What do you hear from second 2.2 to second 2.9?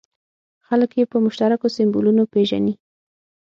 پېژني.